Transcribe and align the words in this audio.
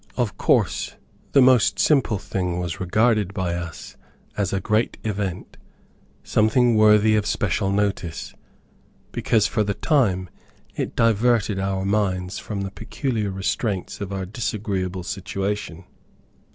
Of 0.17 0.35
course 0.35 0.95
the 1.33 1.43
most 1.43 1.77
simple 1.77 2.17
thing 2.17 2.57
was 2.59 2.79
regarded 2.79 3.35
by 3.35 3.53
us 3.53 3.97
as 4.35 4.51
a 4.51 4.59
great 4.59 4.97
event, 5.03 5.57
something 6.23 6.75
worthy 6.75 7.15
of 7.15 7.27
special 7.27 7.69
notice, 7.71 8.33
because, 9.11 9.45
for 9.45 9.63
the 9.63 9.75
time, 9.75 10.27
it 10.75 10.95
diverted 10.95 11.59
our 11.59 11.85
minds 11.85 12.39
from 12.39 12.61
the 12.61 12.71
peculiar 12.71 13.29
restraints 13.29 14.01
of 14.01 14.11
our 14.11 14.25
disagreeable 14.25 15.03
situation. 15.03 15.83